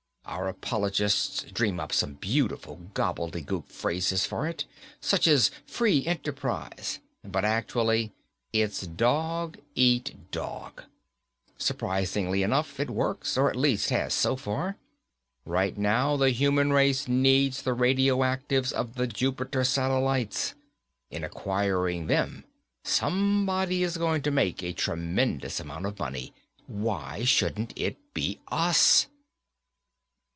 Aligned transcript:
Our 0.23 0.47
apologists 0.47 1.43
dream 1.51 1.77
up 1.81 1.91
some 1.91 2.13
beautiful 2.13 2.77
gobbledygook 2.93 3.67
phrases 3.67 4.25
for 4.25 4.47
it, 4.47 4.63
such 5.01 5.27
as 5.27 5.51
free 5.67 6.05
enterprise, 6.05 6.99
but 7.21 7.43
actually 7.43 8.13
it's 8.53 8.87
dog 8.87 9.57
eat 9.75 10.31
dog. 10.31 10.83
Surprisingly 11.57 12.43
enough, 12.43 12.79
it 12.79 12.89
works, 12.89 13.37
or 13.37 13.49
at 13.49 13.57
least 13.57 13.89
has 13.89 14.13
so 14.13 14.37
far. 14.37 14.77
Right 15.43 15.77
now, 15.77 16.15
the 16.15 16.29
human 16.29 16.71
race 16.71 17.09
needs 17.09 17.61
the 17.63 17.73
radioactives 17.73 18.71
of 18.71 18.95
the 18.95 19.07
Jupiter 19.07 19.65
satellites. 19.65 20.53
In 21.09 21.25
acquiring 21.25 22.07
them, 22.07 22.45
somebody 22.85 23.83
is 23.83 23.97
going 23.97 24.21
to 24.21 24.31
make 24.31 24.63
a 24.63 24.71
tremendous 24.71 25.59
amount 25.59 25.87
of 25.87 25.99
money. 25.99 26.31
Why 26.67 27.25
shouldn't 27.25 27.73
it 27.77 27.97
be 28.13 28.39
us?" 28.47 29.07